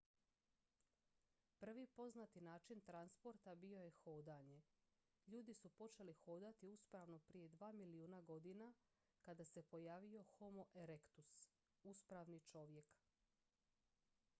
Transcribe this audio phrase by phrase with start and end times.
[1.59, 4.61] prvi poznati način transporta bio je hodanje
[5.27, 8.73] ljudi su počeli hodati uspravno prije dva milijuna godina
[9.21, 11.47] kada se pojavio homo erectus
[11.83, 12.95] uspravni čovjek